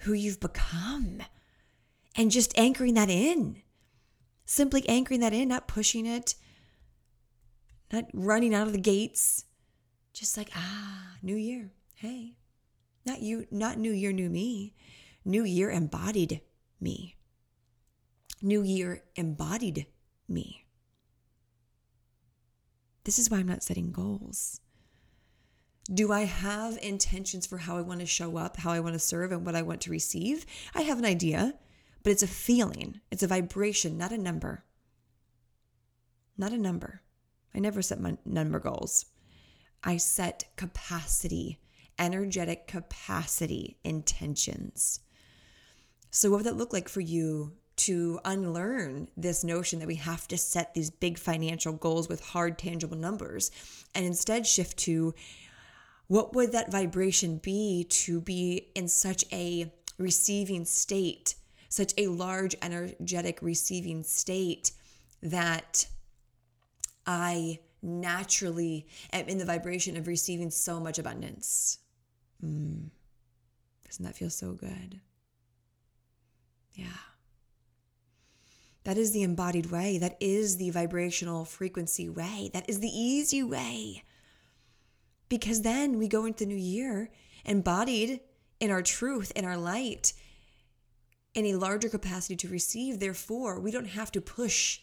who 0.00 0.12
you've 0.12 0.40
become 0.40 1.22
and 2.14 2.30
just 2.30 2.56
anchoring 2.58 2.94
that 2.94 3.08
in. 3.08 3.62
Simply 4.44 4.86
anchoring 4.88 5.20
that 5.20 5.32
in, 5.32 5.48
not 5.48 5.66
pushing 5.66 6.04
it, 6.04 6.34
not 7.92 8.06
running 8.12 8.54
out 8.54 8.66
of 8.66 8.72
the 8.72 8.80
gates. 8.80 9.44
Just 10.12 10.36
like, 10.36 10.50
ah, 10.56 11.16
new 11.22 11.36
year. 11.36 11.70
Hey, 11.94 12.36
not 13.06 13.20
you, 13.20 13.46
not 13.50 13.78
new 13.78 13.92
year, 13.92 14.12
new 14.12 14.28
me. 14.28 14.74
New 15.24 15.44
year 15.44 15.70
embodied 15.70 16.40
me. 16.80 17.16
New 18.40 18.62
year 18.62 19.04
embodied 19.14 19.86
me. 20.28 20.66
This 23.04 23.18
is 23.18 23.30
why 23.30 23.38
I'm 23.38 23.48
not 23.48 23.62
setting 23.62 23.92
goals. 23.92 24.60
Do 25.92 26.12
I 26.12 26.22
have 26.24 26.78
intentions 26.80 27.46
for 27.46 27.58
how 27.58 27.76
I 27.76 27.82
want 27.82 28.00
to 28.00 28.06
show 28.06 28.36
up, 28.36 28.56
how 28.56 28.70
I 28.70 28.80
want 28.80 28.94
to 28.94 29.00
serve, 29.00 29.32
and 29.32 29.44
what 29.44 29.56
I 29.56 29.62
want 29.62 29.80
to 29.82 29.90
receive? 29.90 30.46
I 30.74 30.82
have 30.82 30.98
an 30.98 31.04
idea, 31.04 31.54
but 32.02 32.10
it's 32.10 32.22
a 32.22 32.28
feeling, 32.28 33.00
it's 33.10 33.22
a 33.22 33.28
vibration, 33.28 33.98
not 33.98 34.12
a 34.12 34.18
number. 34.18 34.64
Not 36.38 36.52
a 36.52 36.58
number. 36.58 37.01
I 37.54 37.60
never 37.60 37.82
set 37.82 38.00
my 38.00 38.16
number 38.24 38.58
goals. 38.58 39.06
I 39.84 39.96
set 39.96 40.44
capacity, 40.56 41.58
energetic 41.98 42.66
capacity 42.66 43.78
intentions. 43.84 45.00
So, 46.10 46.30
what 46.30 46.38
would 46.38 46.46
that 46.46 46.56
look 46.56 46.72
like 46.72 46.88
for 46.88 47.00
you 47.00 47.52
to 47.74 48.20
unlearn 48.24 49.08
this 49.16 49.42
notion 49.42 49.78
that 49.78 49.88
we 49.88 49.96
have 49.96 50.28
to 50.28 50.36
set 50.36 50.74
these 50.74 50.90
big 50.90 51.18
financial 51.18 51.72
goals 51.72 52.08
with 52.08 52.20
hard, 52.20 52.58
tangible 52.58 52.96
numbers 52.96 53.50
and 53.94 54.04
instead 54.04 54.46
shift 54.46 54.76
to 54.76 55.14
what 56.06 56.34
would 56.34 56.52
that 56.52 56.70
vibration 56.70 57.38
be 57.38 57.84
to 57.88 58.20
be 58.20 58.68
in 58.74 58.86
such 58.86 59.24
a 59.32 59.72
receiving 59.98 60.64
state, 60.64 61.34
such 61.68 61.94
a 61.96 62.08
large, 62.08 62.54
energetic 62.60 63.40
receiving 63.40 64.02
state 64.02 64.72
that 65.22 65.86
I 67.06 67.60
naturally 67.82 68.86
am 69.12 69.26
in 69.26 69.38
the 69.38 69.44
vibration 69.44 69.96
of 69.96 70.06
receiving 70.06 70.50
so 70.50 70.78
much 70.78 70.98
abundance? 70.98 71.78
Mm. 72.44 72.90
Doesn't 73.86 74.04
that 74.04 74.16
feel 74.16 74.30
so 74.30 74.52
good? 74.52 75.00
Yeah. 76.74 76.86
That 78.84 78.98
is 78.98 79.12
the 79.12 79.22
embodied 79.22 79.70
way. 79.70 79.98
That 79.98 80.16
is 80.20 80.56
the 80.56 80.70
vibrational 80.70 81.44
frequency 81.44 82.08
way. 82.08 82.50
That 82.52 82.68
is 82.68 82.80
the 82.80 82.88
easy 82.88 83.42
way. 83.42 84.02
Because 85.28 85.62
then 85.62 85.98
we 85.98 86.08
go 86.08 86.24
into 86.24 86.40
the 86.44 86.46
new 86.46 86.56
year 86.56 87.10
embodied 87.44 88.20
in 88.60 88.70
our 88.70 88.82
truth, 88.82 89.32
in 89.34 89.44
our 89.44 89.56
light, 89.56 90.12
in 91.34 91.46
a 91.46 91.56
larger 91.56 91.88
capacity 91.88 92.36
to 92.36 92.48
receive. 92.48 92.98
Therefore, 92.98 93.58
we 93.60 93.70
don't 93.70 93.86
have 93.86 94.12
to 94.12 94.20
push 94.20 94.80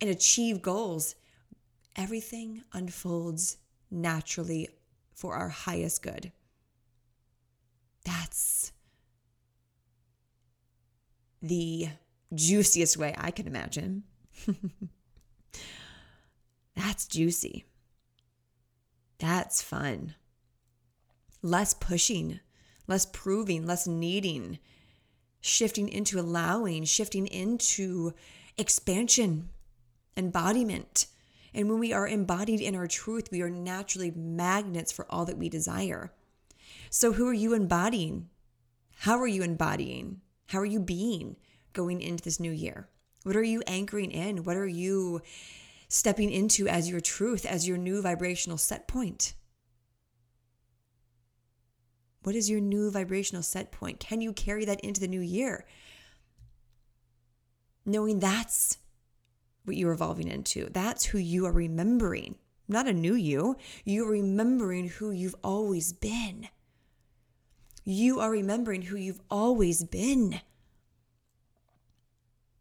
and 0.00 0.10
achieve 0.10 0.62
goals. 0.62 1.14
Everything 1.96 2.62
unfolds 2.72 3.56
naturally 3.90 4.68
for 5.14 5.34
our 5.34 5.48
highest 5.48 6.02
good. 6.02 6.30
That's 8.04 8.72
the 11.40 11.88
juiciest 12.34 12.96
way 12.96 13.14
I 13.16 13.30
can 13.30 13.46
imagine. 13.46 14.04
That's 16.76 17.06
juicy. 17.06 17.64
That's 19.18 19.62
fun. 19.62 20.14
Less 21.42 21.72
pushing, 21.72 22.40
less 22.86 23.06
proving, 23.06 23.66
less 23.66 23.86
needing, 23.86 24.58
shifting 25.40 25.88
into 25.88 26.20
allowing, 26.20 26.84
shifting 26.84 27.26
into 27.26 28.12
expansion, 28.58 29.48
embodiment. 30.16 31.06
And 31.56 31.70
when 31.70 31.78
we 31.78 31.90
are 31.90 32.06
embodied 32.06 32.60
in 32.60 32.76
our 32.76 32.86
truth, 32.86 33.30
we 33.32 33.40
are 33.40 33.48
naturally 33.48 34.10
magnets 34.10 34.92
for 34.92 35.10
all 35.10 35.24
that 35.24 35.38
we 35.38 35.48
desire. 35.48 36.12
So, 36.90 37.14
who 37.14 37.26
are 37.26 37.32
you 37.32 37.54
embodying? 37.54 38.28
How 38.98 39.18
are 39.18 39.26
you 39.26 39.42
embodying? 39.42 40.20
How 40.48 40.58
are 40.58 40.66
you 40.66 40.80
being 40.80 41.36
going 41.72 42.02
into 42.02 42.22
this 42.22 42.38
new 42.38 42.52
year? 42.52 42.88
What 43.22 43.36
are 43.36 43.42
you 43.42 43.62
anchoring 43.66 44.10
in? 44.10 44.44
What 44.44 44.58
are 44.58 44.66
you 44.66 45.22
stepping 45.88 46.30
into 46.30 46.68
as 46.68 46.90
your 46.90 47.00
truth, 47.00 47.46
as 47.46 47.66
your 47.66 47.78
new 47.78 48.02
vibrational 48.02 48.58
set 48.58 48.86
point? 48.86 49.32
What 52.22 52.34
is 52.34 52.50
your 52.50 52.60
new 52.60 52.90
vibrational 52.90 53.42
set 53.42 53.72
point? 53.72 53.98
Can 53.98 54.20
you 54.20 54.34
carry 54.34 54.66
that 54.66 54.80
into 54.80 55.00
the 55.00 55.08
new 55.08 55.22
year? 55.22 55.64
Knowing 57.86 58.18
that's 58.18 58.76
what 59.66 59.76
you're 59.76 59.92
evolving 59.92 60.28
into, 60.28 60.68
that's 60.70 61.06
who 61.06 61.18
you 61.18 61.46
are 61.46 61.52
remembering, 61.52 62.36
not 62.68 62.88
a 62.88 62.92
new 62.92 63.14
you. 63.14 63.56
You're 63.84 64.10
remembering 64.10 64.88
who 64.88 65.10
you've 65.10 65.36
always 65.42 65.92
been. 65.92 66.48
You 67.84 68.18
are 68.20 68.30
remembering 68.30 68.82
who 68.82 68.96
you've 68.96 69.20
always 69.30 69.84
been. 69.84 70.40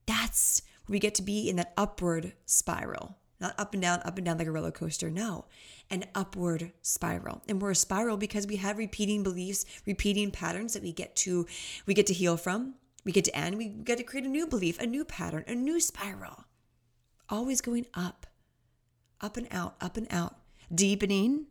That's 0.05 0.61
where 0.85 0.93
we 0.93 0.99
get 0.99 1.15
to 1.15 1.23
be 1.23 1.49
in 1.49 1.55
that 1.55 1.73
upward 1.75 2.33
spiral, 2.45 3.17
not 3.39 3.55
up 3.57 3.73
and 3.73 3.81
down, 3.81 4.01
up 4.05 4.17
and 4.17 4.25
down 4.25 4.37
like 4.37 4.47
a 4.47 4.51
roller 4.51 4.71
coaster. 4.71 5.09
No, 5.09 5.45
an 5.89 6.05
upward 6.13 6.71
spiral. 6.83 7.41
And 7.49 7.59
we're 7.59 7.71
a 7.71 7.75
spiral 7.75 8.17
because 8.17 8.45
we 8.45 8.57
have 8.57 8.77
repeating 8.77 9.23
beliefs, 9.23 9.65
repeating 9.87 10.29
patterns 10.29 10.73
that 10.73 10.83
we 10.83 10.91
get 10.91 11.15
to 11.17 11.47
we 11.87 11.95
get 11.95 12.05
to 12.07 12.13
heal 12.13 12.37
from. 12.37 12.75
We 13.03 13.11
get 13.11 13.25
to 13.25 13.35
end, 13.35 13.57
we 13.57 13.67
get 13.67 13.99
to 13.99 14.03
create 14.03 14.25
a 14.25 14.29
new 14.29 14.47
belief, 14.47 14.79
a 14.79 14.87
new 14.87 15.05
pattern, 15.05 15.43
a 15.47 15.53
new 15.53 15.79
spiral. 15.79 16.45
Always 17.29 17.61
going 17.61 17.85
up, 17.93 18.27
up 19.21 19.37
and 19.37 19.47
out, 19.51 19.75
up 19.81 19.97
and 19.97 20.07
out, 20.11 20.35
deepening, 20.73 21.47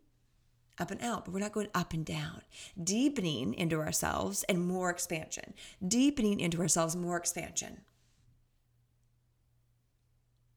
up 0.78 0.90
and 0.90 1.02
out, 1.02 1.24
but 1.24 1.34
we're 1.34 1.40
not 1.40 1.52
going 1.52 1.68
up 1.74 1.92
and 1.92 2.04
down. 2.04 2.42
Deepening 2.82 3.54
into 3.54 3.80
ourselves 3.80 4.44
and 4.44 4.66
more 4.66 4.90
expansion. 4.90 5.54
Deepening 5.86 6.40
into 6.40 6.60
ourselves, 6.60 6.96
more 6.96 7.16
expansion. 7.16 7.82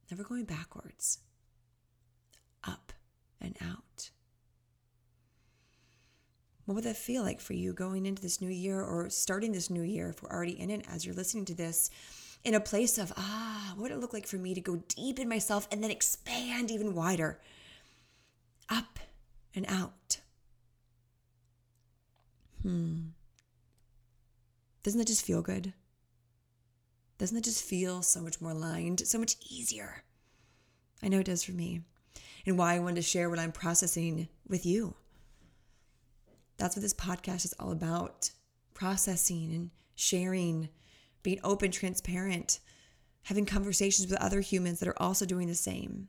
Never 0.09 0.24
going 0.24 0.45
backwards. 0.45 1.19
Up 2.63 2.93
and 3.41 3.55
out. 3.62 4.12
What 6.65 6.75
would 6.75 6.83
that 6.83 6.97
feel 6.97 7.24
like 7.24 7.39
for 7.39 7.53
you 7.53 7.71
going 7.74 8.05
into 8.05 8.21
this 8.21 8.41
new 8.41 8.50
year 8.50 8.81
or 8.81 9.09
starting 9.09 9.53
this 9.53 9.69
new 9.69 9.83
year 9.83 10.09
if 10.09 10.21
we're 10.21 10.29
already 10.29 10.59
in 10.59 10.69
it 10.69 10.86
as 10.89 11.05
you're 11.05 11.15
listening 11.15 11.45
to 11.45 11.55
this? 11.55 11.89
In 12.44 12.53
a 12.53 12.60
place 12.60 12.98
of, 12.98 13.12
ah, 13.17 13.74
what 13.75 13.84
would 13.84 13.91
it 13.91 14.00
look 14.00 14.13
like 14.13 14.27
for 14.27 14.38
me 14.38 14.53
to 14.53 14.62
go 14.62 14.77
deep 14.88 15.20
in 15.20 15.27
myself 15.27 15.67
and 15.72 15.84
then 15.84 15.91
expand 15.91 16.72
even 16.72 16.96
wider? 16.96 17.39
Up 18.70 19.00
and 19.53 19.65
out. 19.67 20.20
Hmm. 22.62 23.08
Doesn't 24.84 25.00
that 25.00 25.08
just 25.08 25.25
feel 25.25 25.41
good? 25.41 25.74
Doesn't 27.17 27.36
that 27.36 27.44
just 27.44 27.63
feel 27.63 28.01
so 28.01 28.22
much 28.22 28.39
more 28.39 28.51
aligned, 28.51 29.01
so 29.01 29.17
much 29.17 29.36
easier? 29.50 30.03
I 31.01 31.08
know 31.08 31.20
it 31.20 31.25
does 31.25 31.44
for 31.44 31.51
me. 31.51 31.82
And 32.46 32.58
why 32.58 32.75
I 32.75 32.79
wanted 32.79 32.98
to 32.98 33.01
share 33.01 33.29
what 33.29 33.39
I'm 33.39 33.51
processing 33.51 34.29
with 34.48 34.65
you. 34.65 34.96
That's 36.58 36.75
what 36.75 36.82
this 36.82 36.94
podcast 36.94 37.46
is 37.46 37.53
all 37.60 37.72
about 37.72 38.32
processing 38.74 39.53
and 39.53 39.72
sharing, 39.96 40.70
being 41.27 41.39
open, 41.43 41.69
transparent, 41.69 42.62
having 43.24 43.46
conversations 43.46 44.10
with 44.10 44.17
other 44.22 44.39
humans 44.39 44.79
that 44.79 44.88
are 44.88 45.01
also 45.01 45.25
doing 45.25 45.50
the 45.50 45.53
same. 45.53 46.07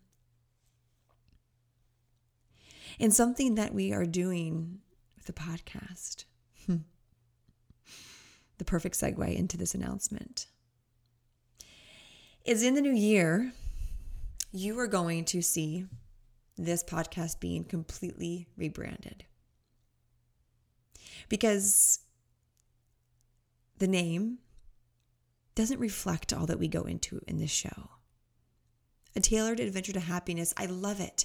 And 3.00 3.12
something 3.12 3.56
that 3.56 3.74
we 3.74 3.92
are 3.92 4.06
doing 4.06 4.78
with 5.16 5.26
the 5.26 5.32
podcast, 5.32 6.22
hmm, 6.66 6.76
the 8.58 8.64
perfect 8.64 8.94
segue 8.94 9.34
into 9.34 9.56
this 9.56 9.74
announcement, 9.74 10.46
is 12.44 12.62
in 12.62 12.76
the 12.76 12.80
new 12.80 12.94
year, 12.94 13.50
you 14.52 14.78
are 14.78 14.86
going 14.86 15.24
to 15.24 15.42
see 15.42 15.86
this 16.56 16.84
podcast 16.84 17.40
being 17.40 17.64
completely 17.64 18.46
rebranded. 18.56 19.24
Because 21.28 21.98
the 23.78 23.88
name 23.88 24.38
doesn't 25.58 25.80
reflect 25.80 26.32
all 26.32 26.46
that 26.46 26.60
we 26.60 26.68
go 26.68 26.82
into 26.82 27.20
in 27.26 27.36
this 27.36 27.50
show. 27.50 27.90
A 29.16 29.20
tailored 29.20 29.58
adventure 29.58 29.92
to 29.92 29.98
happiness, 29.98 30.54
I 30.56 30.66
love 30.66 31.00
it. 31.00 31.24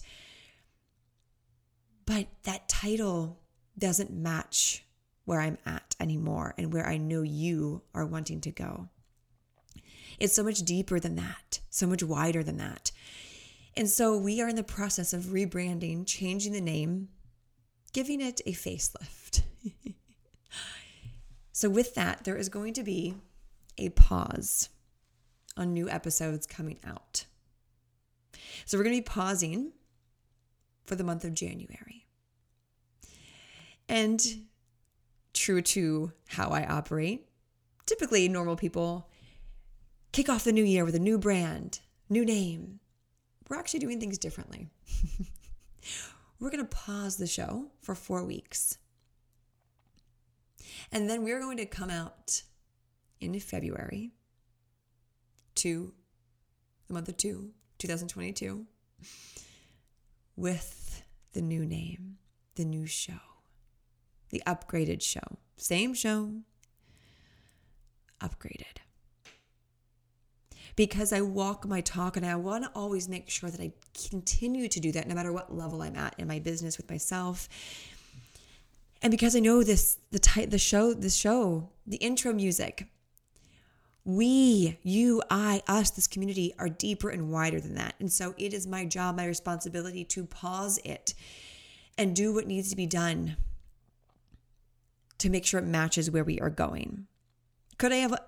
But 2.08 2.26
that 2.42 2.68
title 2.68 3.38
doesn't 3.78 4.12
match 4.12 4.86
where 5.26 5.40
I'm 5.40 5.60
at 5.68 5.96
anymore 6.00 6.56
and 6.58 6.74
where 6.74 6.88
I 6.88 6.98
know 6.98 7.22
you 7.22 7.84
are 7.94 8.08
wanting 8.08 8.42
to 8.42 8.52
go. 8.52 8.90
It's 10.20 10.34
so 10.34 10.44
much 10.44 10.64
deeper 10.64 11.00
than 11.00 11.16
that, 11.18 11.60
so 11.70 11.86
much 11.86 12.02
wider 12.02 12.42
than 12.42 12.58
that. 12.58 12.92
And 13.78 13.88
so 13.88 14.18
we 14.18 14.42
are 14.42 14.50
in 14.50 14.56
the 14.56 14.64
process 14.64 15.14
of 15.14 15.26
rebranding, 15.26 16.08
changing 16.08 16.54
the 16.54 16.62
name, 16.62 17.10
giving 17.94 18.20
it 18.20 18.42
a 18.48 18.54
facelift. 18.54 19.44
so, 21.52 21.70
with 21.70 21.94
that, 21.94 22.24
there 22.24 22.36
is 22.36 22.50
going 22.50 22.74
to 22.74 22.84
be 22.84 23.16
a 23.78 23.90
pause 23.90 24.70
on 25.58 25.74
new 25.74 25.90
episodes 25.90 26.46
coming 26.46 26.80
out. 26.86 27.26
So, 28.66 28.78
we're 28.78 28.84
going 28.84 28.96
to 28.96 29.02
be 29.02 29.06
pausing 29.06 29.72
for 30.86 30.96
the 30.96 31.04
month 31.04 31.24
of 31.24 31.34
January. 31.34 32.08
And 33.88 34.22
true 35.34 35.62
to 35.62 36.12
how 36.28 36.50
I 36.50 36.66
operate, 36.66 37.28
typically 37.86 38.28
normal 38.30 38.56
people 38.56 39.10
kick 40.12 40.30
off 40.30 40.44
the 40.44 40.54
new 40.54 40.64
year 40.64 40.86
with 40.86 40.96
a 40.96 41.00
new 41.00 41.18
brand, 41.18 41.80
new 42.10 42.24
name. 42.24 42.80
We're 43.50 43.58
actually 43.58 43.82
doing 43.82 44.00
things 44.00 44.18
differently. 44.18 44.70
we're 46.40 46.50
going 46.50 46.66
to 46.66 46.76
pause 46.76 47.18
the 47.18 47.28
show 47.28 47.72
for 47.82 47.96
four 47.96 48.24
weeks. 48.24 48.78
And 50.92 51.10
then 51.10 51.24
we're 51.24 51.40
going 51.40 51.58
to 51.58 51.66
come 51.66 51.90
out 51.90 52.44
in 53.24 53.40
February 53.40 54.12
to 55.56 55.94
the 56.88 56.94
month 56.94 57.08
of 57.10 57.18
two, 57.18 57.52
2022, 57.80 58.66
with 60.36 61.04
the 61.32 61.42
new 61.42 61.66
name, 61.66 62.18
the 62.56 62.66
new 62.66 62.86
show, 62.86 63.22
the 64.30 64.44
upgraded 64.46 65.02
show. 65.02 65.38
Same 65.56 65.94
show, 65.94 66.32
upgraded. 68.22 68.78
Because 70.76 71.14
I 71.14 71.22
walk 71.22 71.68
my 71.68 71.82
talk 71.82 72.18
and 72.18 72.26
I 72.26 72.36
want 72.36 72.64
to 72.64 72.72
always 72.74 73.08
make 73.08 73.30
sure 73.30 73.50
that 73.50 73.62
I 73.62 73.72
continue 74.10 74.68
to 74.68 74.80
do 74.80 74.92
that 74.92 75.08
no 75.08 75.14
matter 75.14 75.32
what 75.32 75.56
level 75.56 75.84
I'm 75.84 75.96
at 75.96 76.16
in 76.18 76.28
my 76.28 76.40
business 76.40 76.78
with 76.78 76.90
myself. 76.90 77.48
And 79.04 79.12
because 79.12 79.36
I 79.36 79.40
know 79.40 79.64
this 79.64 80.00
the 80.12 80.20
type 80.20 80.50
the 80.50 80.58
show 80.58 80.94
the 80.94 81.10
show, 81.10 81.70
the 81.86 81.98
intro 81.98 82.34
music, 82.34 82.88
we, 84.06 84.78
you, 84.84 85.22
I, 85.30 85.64
us, 85.68 85.92
this 85.92 86.08
community 86.08 86.54
are 86.60 86.70
deeper 86.70 87.10
and 87.10 87.32
wider 87.32 87.62
than 87.62 87.76
that. 87.76 87.96
And 88.00 88.12
so 88.12 88.34
it 88.38 88.54
is 88.54 88.68
my 88.68 88.86
job, 88.86 89.16
my 89.16 89.26
responsibility 89.26 90.04
to 90.06 90.26
pause 90.26 90.80
it 90.84 91.14
and 91.98 92.16
do 92.16 92.34
what 92.34 92.48
needs 92.48 92.70
to 92.70 92.76
be 92.76 92.86
done 92.86 93.38
to 95.20 95.30
make 95.30 95.46
sure 95.46 95.60
it 95.60 95.66
matches 95.66 96.12
where 96.12 96.24
we 96.24 96.40
are 96.40 96.50
going. 96.50 97.08
Could 97.78 97.94
I 97.94 97.98
have 97.98 98.20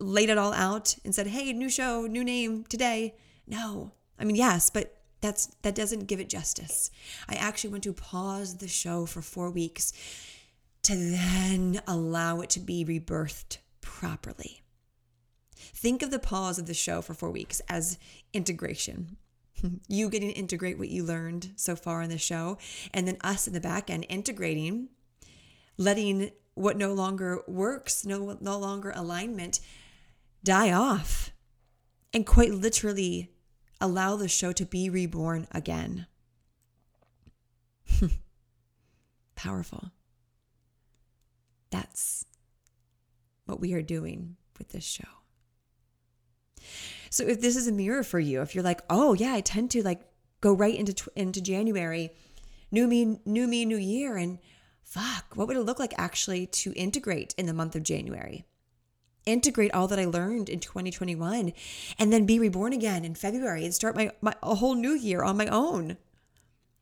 laid 0.00 0.28
it 0.28 0.38
all 0.38 0.52
out 0.52 0.96
and 1.04 1.14
said, 1.14 1.28
"Hey, 1.28 1.52
new 1.52 1.68
show, 1.68 2.06
new 2.06 2.24
name 2.24 2.64
today"? 2.64 3.14
No. 3.46 3.92
I 4.18 4.24
mean, 4.24 4.36
yes, 4.36 4.70
but 4.70 4.98
that's 5.20 5.46
that 5.62 5.74
doesn't 5.74 6.06
give 6.06 6.18
it 6.18 6.28
justice. 6.28 6.90
I 7.28 7.36
actually 7.36 7.70
want 7.70 7.84
to 7.84 7.92
pause 7.92 8.56
the 8.56 8.68
show 8.68 9.06
for 9.06 9.22
4 9.22 9.50
weeks 9.50 9.92
to 10.82 10.96
then 10.96 11.80
allow 11.86 12.40
it 12.40 12.50
to 12.50 12.60
be 12.60 12.84
rebirthed 12.84 13.58
properly. 13.80 14.62
Think 15.76 16.02
of 16.02 16.10
the 16.10 16.18
pause 16.18 16.58
of 16.58 16.66
the 16.66 16.74
show 16.74 17.02
for 17.02 17.12
4 17.12 17.30
weeks 17.30 17.60
as 17.68 17.98
integration. 18.32 19.18
you 19.88 20.08
getting 20.08 20.30
to 20.30 20.34
integrate 20.34 20.78
what 20.78 20.88
you 20.88 21.04
learned 21.04 21.52
so 21.56 21.76
far 21.76 22.02
in 22.02 22.10
the 22.10 22.18
show 22.18 22.56
and 22.92 23.06
then 23.06 23.18
us 23.20 23.46
in 23.46 23.52
the 23.52 23.60
back 23.60 23.90
end 23.90 24.06
integrating 24.08 24.88
letting 25.76 26.30
what 26.54 26.78
no 26.78 26.94
longer 26.94 27.42
works, 27.46 28.04
no, 28.06 28.38
no 28.40 28.58
longer 28.58 28.92
alignment, 28.94 29.60
die 30.42 30.72
off 30.72 31.30
and 32.14 32.26
quite 32.26 32.52
literally 32.52 33.30
allow 33.80 34.16
the 34.16 34.28
show 34.28 34.52
to 34.52 34.64
be 34.64 34.88
reborn 34.88 35.46
again. 35.52 36.06
Powerful. 39.34 39.90
That's 41.70 42.24
what 43.44 43.60
we 43.60 43.74
are 43.74 43.82
doing 43.82 44.36
with 44.58 44.70
this 44.70 44.84
show. 44.84 45.04
So 47.10 47.24
if 47.24 47.40
this 47.40 47.56
is 47.56 47.66
a 47.66 47.72
mirror 47.72 48.02
for 48.02 48.20
you, 48.20 48.42
if 48.42 48.54
you're 48.54 48.64
like, 48.64 48.82
"Oh, 48.90 49.14
yeah, 49.14 49.32
I 49.34 49.40
tend 49.40 49.70
to 49.72 49.82
like 49.82 50.00
go 50.40 50.52
right 50.52 50.74
into 50.74 51.10
into 51.16 51.40
January, 51.40 52.10
new 52.70 52.86
me, 52.86 53.20
new 53.24 53.46
me, 53.46 53.64
new 53.64 53.76
year 53.76 54.16
and 54.16 54.38
fuck, 54.82 55.36
what 55.36 55.48
would 55.48 55.56
it 55.56 55.62
look 55.62 55.78
like 55.78 55.92
actually 55.98 56.46
to 56.46 56.72
integrate 56.74 57.34
in 57.36 57.46
the 57.46 57.52
month 57.52 57.74
of 57.74 57.82
January? 57.82 58.44
Integrate 59.26 59.74
all 59.74 59.88
that 59.88 59.98
I 59.98 60.04
learned 60.04 60.48
in 60.48 60.60
2021 60.60 61.52
and 61.98 62.12
then 62.12 62.24
be 62.24 62.38
reborn 62.38 62.72
again 62.72 63.04
in 63.04 63.16
February 63.16 63.64
and 63.64 63.74
start 63.74 63.96
my, 63.96 64.12
my 64.20 64.34
a 64.42 64.54
whole 64.54 64.74
new 64.74 64.94
year 64.94 65.22
on 65.22 65.36
my 65.36 65.48
own 65.48 65.96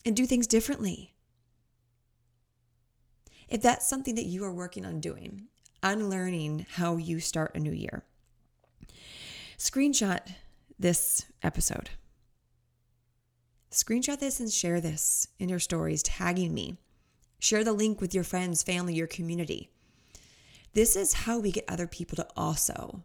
and 0.05 0.15
do 0.15 0.27
things 0.27 0.47
differently. 0.47 1.15
If 3.49 3.63
that's 3.63 3.89
something 3.89 4.15
that 4.17 4.27
you 4.27 4.45
are 4.45 4.53
working 4.53 4.85
on 4.85 5.01
doing, 5.01 5.49
unlearning 5.83 6.67
how 6.73 6.97
you 6.97 7.21
start 7.21 7.55
a 7.55 7.61
new 7.61 7.73
year, 7.73 8.05
screenshot 9.65 10.21
this 10.79 11.27
episode. 11.43 11.91
Screenshot 13.71 14.21
this 14.21 14.39
and 14.39 14.51
share 14.51 14.81
this 14.81 15.29
in 15.39 15.49
your 15.49 15.59
stories, 15.59 16.03
tagging 16.03 16.55
me 16.55 16.77
Share 17.45 17.63
the 17.63 17.75
link 17.75 18.01
with 18.01 18.15
your 18.15 18.25
friends, 18.25 18.63
family, 18.63 18.95
your 18.95 19.07
community. 19.07 19.69
This 20.73 20.97
is 20.97 21.13
how 21.13 21.39
we 21.39 21.53
get 21.53 21.67
other 21.69 21.87
people 21.87 22.17
to 22.17 22.27
also 22.35 23.03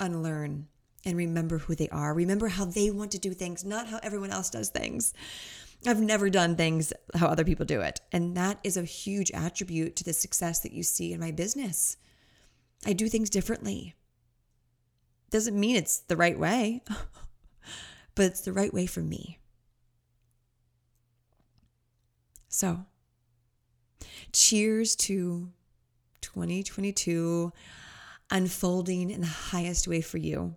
unlearn 0.00 0.68
and 1.04 1.18
remember 1.18 1.58
who 1.58 1.74
they 1.74 1.90
are. 1.90 2.14
Remember 2.14 2.48
how 2.48 2.64
they 2.64 2.90
want 2.90 3.10
to 3.12 3.18
do 3.18 3.34
things, 3.34 3.66
not 3.66 3.88
how 3.88 4.00
everyone 4.02 4.30
else 4.30 4.48
does 4.48 4.70
things. 4.70 5.12
I've 5.86 6.00
never 6.00 6.30
done 6.30 6.56
things 6.56 6.94
how 7.14 7.26
other 7.26 7.44
people 7.44 7.66
do 7.66 7.82
it. 7.82 8.00
And 8.10 8.34
that 8.38 8.58
is 8.64 8.78
a 8.78 8.84
huge 8.84 9.30
attribute 9.32 9.96
to 9.96 10.04
the 10.04 10.14
success 10.14 10.60
that 10.60 10.72
you 10.72 10.82
see 10.82 11.12
in 11.12 11.20
my 11.20 11.30
business. 11.30 11.98
I 12.86 12.94
do 12.94 13.06
things 13.10 13.28
differently. 13.28 13.96
Doesn't 15.30 15.58
mean 15.58 15.76
it's 15.76 15.98
the 16.00 16.16
right 16.16 16.38
way, 16.38 16.82
but 18.14 18.26
it's 18.26 18.40
the 18.40 18.52
right 18.52 18.72
way 18.72 18.86
for 18.86 19.00
me. 19.00 19.38
So, 22.48 22.86
Cheers 24.32 24.94
to 24.96 25.50
2022 26.20 27.52
unfolding 28.30 29.10
in 29.10 29.20
the 29.22 29.26
highest 29.26 29.88
way 29.88 30.00
for 30.00 30.18
you. 30.18 30.56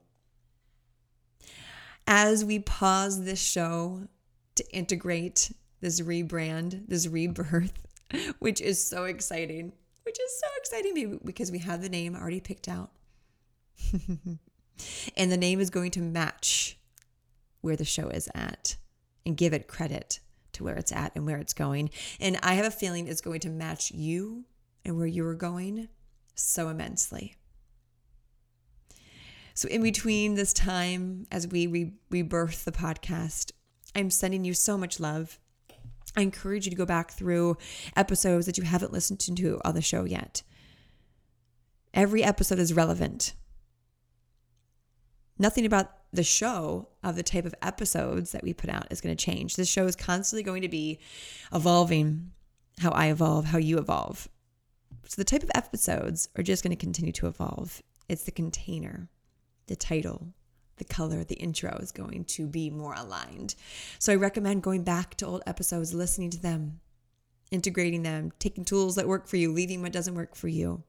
As 2.06 2.44
we 2.44 2.60
pause 2.60 3.24
this 3.24 3.42
show 3.42 4.08
to 4.56 4.76
integrate 4.76 5.54
this 5.80 6.02
rebrand, 6.02 6.88
this 6.88 7.08
rebirth, 7.08 7.88
which 8.40 8.60
is 8.60 8.86
so 8.86 9.06
exciting, 9.06 9.72
which 10.04 10.20
is 10.20 10.40
so 10.40 10.48
exciting 10.58 11.20
because 11.24 11.52
we 11.52 11.60
have 11.60 11.82
the 11.82 11.90
name 11.90 12.16
already 12.16 12.42
picked 12.42 12.68
out. 12.68 12.92
and 15.16 15.32
the 15.32 15.38
name 15.38 15.60
is 15.60 15.70
going 15.70 15.92
to 15.92 16.02
match 16.02 16.78
where 17.62 17.76
the 17.76 17.86
show 17.86 18.10
is 18.10 18.30
at 18.34 18.76
and 19.26 19.38
give 19.38 19.54
it 19.54 19.68
credit 19.68 20.20
to 20.54 20.64
where 20.64 20.76
it's 20.76 20.92
at 20.92 21.12
and 21.16 21.26
where 21.26 21.38
it's 21.38 21.54
going. 21.54 21.90
And 22.20 22.38
I 22.44 22.56
have 22.56 22.66
a 22.66 22.72
feeling 22.72 23.08
it's 23.08 23.22
going 23.22 23.40
to 23.42 23.50
match 23.50 23.92
you 23.92 24.46
and 24.84 24.98
where 24.98 25.08
you 25.08 25.26
are 25.28 25.36
going 25.36 25.88
so 26.36 26.70
immensely. 26.70 27.36
So, 29.54 29.68
in 29.68 29.84
between 29.84 30.36
this 30.36 30.54
time, 30.54 31.28
as 31.32 31.48
we 31.48 31.68
re- 31.68 31.94
rebirth 32.10 32.66
the 32.66 32.72
podcast, 32.72 33.52
I'm 33.96 34.10
sending 34.10 34.46
you 34.46 34.54
so 34.54 34.78
much 34.78 35.00
love. 35.00 35.40
I 36.16 36.22
encourage 36.22 36.66
you 36.66 36.72
to 36.72 36.78
go 36.78 36.86
back 36.86 37.12
through 37.12 37.58
episodes 37.96 38.46
that 38.46 38.58
you 38.58 38.64
haven't 38.64 38.94
listened 38.94 39.20
to 39.20 39.62
on 39.64 39.76
the 39.76 39.82
show 39.82 40.06
yet. 40.06 40.44
Every 41.94 42.24
episode 42.24 42.60
is 42.60 42.74
relevant. 42.74 43.34
Nothing 45.42 45.66
about 45.66 45.90
the 46.14 46.22
show 46.22 46.88
of 47.04 47.16
the 47.16 47.24
type 47.24 47.46
of 47.46 47.56
episodes 47.64 48.32
that 48.32 48.44
we 48.44 48.54
put 48.54 48.70
out 48.70 48.86
is 48.92 49.02
going 49.02 49.18
to 49.18 49.26
change. 49.26 49.56
This 49.56 49.68
show 49.68 49.88
is 49.88 49.96
constantly 49.96 50.44
going 50.44 50.62
to 50.62 50.70
be 50.70 51.00
evolving 51.52 52.30
how 52.78 52.92
I 52.92 53.08
evolve, 53.08 53.46
how 53.46 53.58
you 53.58 53.80
evolve. 53.80 54.30
So 55.08 55.16
the 55.20 55.26
type 55.26 55.42
of 55.42 55.50
episodes 55.56 56.30
are 56.38 56.44
just 56.44 56.64
going 56.64 56.78
to 56.78 56.80
continue 56.80 57.12
to 57.14 57.26
evolve. 57.26 57.82
It's 58.08 58.24
the 58.24 58.32
container, 58.32 59.10
the 59.66 59.76
title, 59.76 60.28
the 60.78 60.84
color, 60.84 61.24
the 61.24 61.36
intro 61.38 61.76
is 61.82 61.92
going 61.92 62.26
to 62.26 62.46
be 62.46 62.70
more 62.70 62.94
aligned. 62.94 63.56
So 63.98 64.14
I 64.14 64.18
recommend 64.18 64.62
going 64.62 64.84
back 64.84 65.16
to 65.16 65.26
old 65.26 65.42
episodes, 65.48 65.92
listening 65.92 66.30
to 66.30 66.40
them, 66.40 66.82
integrating 67.50 68.04
them, 68.04 68.32
taking 68.38 68.64
tools 68.64 68.94
that 68.94 69.08
work 69.08 69.28
for 69.28 69.38
you, 69.38 69.52
leaving 69.52 69.82
what 69.82 69.92
doesn't 69.92 70.14
work 70.14 70.36
for 70.36 70.50
you. 70.50 70.84